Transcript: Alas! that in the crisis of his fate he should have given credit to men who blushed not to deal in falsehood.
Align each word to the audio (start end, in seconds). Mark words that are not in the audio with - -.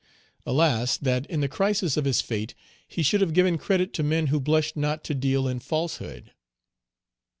Alas! 0.47 0.97
that 0.97 1.27
in 1.27 1.41
the 1.41 1.47
crisis 1.47 1.95
of 1.95 2.05
his 2.05 2.21
fate 2.21 2.55
he 2.87 3.03
should 3.03 3.21
have 3.21 3.33
given 3.35 3.55
credit 3.59 3.93
to 3.93 4.01
men 4.01 4.25
who 4.33 4.39
blushed 4.39 4.75
not 4.75 5.03
to 5.03 5.13
deal 5.13 5.47
in 5.47 5.59
falsehood. 5.59 6.31